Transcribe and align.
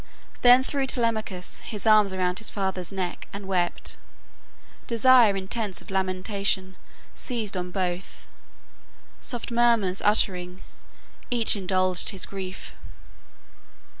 "...Then 0.41 0.63
threw 0.63 0.87
Telemachus 0.87 1.59
His 1.59 1.85
arms 1.85 2.11
around 2.11 2.39
his 2.39 2.49
father's 2.49 2.91
neck 2.91 3.27
and 3.31 3.45
wept. 3.47 3.97
Desire 4.87 5.37
intense 5.37 5.79
of 5.79 5.91
lamentation 5.91 6.75
seized 7.13 7.55
On 7.55 7.69
both; 7.69 8.27
soft 9.21 9.51
murmurs 9.51 10.01
uttering, 10.01 10.63
each 11.29 11.55
indulged 11.55 12.09
His 12.09 12.25
grief." 12.25 12.73